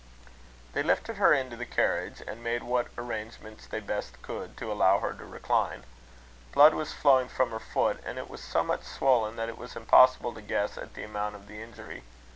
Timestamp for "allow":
4.71-4.97